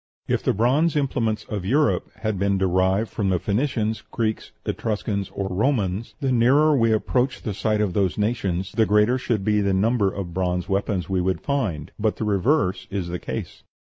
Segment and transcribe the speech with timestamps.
[0.27, 5.47] If the bronze implements of Europe had been derived from the Phoenicians, Greeks, Etruscans, or
[5.47, 9.75] Romans, the nearer we approached the site of those nations the greater should be the
[9.75, 13.61] number of bronze weapons we would find; but the reverse is the case.